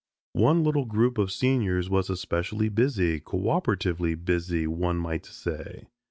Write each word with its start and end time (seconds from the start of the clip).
One 0.33 0.63
little 0.63 0.85
group 0.85 1.19
of 1.19 1.31
seniors 1.31 1.87
was 1.87 2.09
especially 2.09 2.69
busy, 2.69 3.19
cooperatively 3.19 4.15
busy 4.15 4.65
one 4.65 4.97
might 4.97 5.27
say. 5.27 5.85